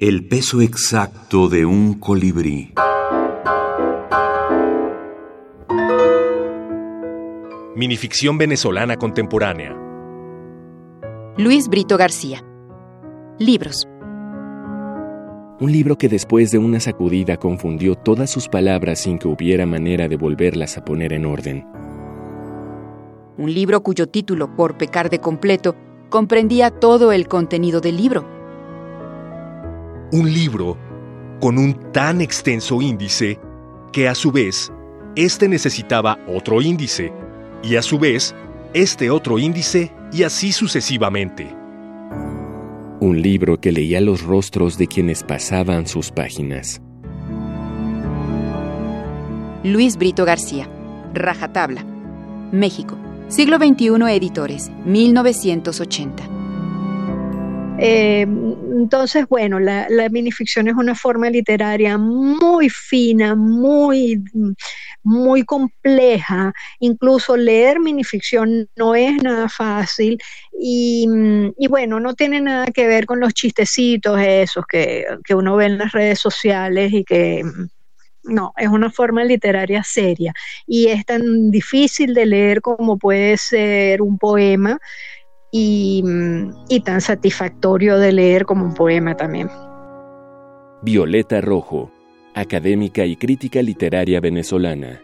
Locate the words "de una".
16.52-16.78